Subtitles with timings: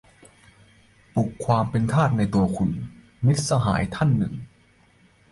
[1.13, 2.69] "ปลุกความเป็นทาสในตัวคุณ"-
[3.25, 4.33] มิตรสหายท่านหนึ่ง